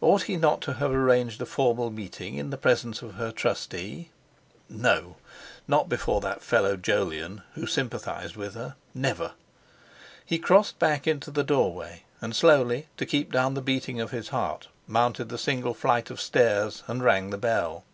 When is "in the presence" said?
2.36-3.02